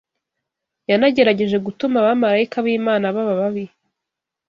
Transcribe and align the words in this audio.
Yanagerageje 0.89 1.57
gutuma 1.65 1.95
abamarayika 1.99 2.57
b’Imana 2.65 3.05
baba 3.15 3.33
babi. 3.41 3.65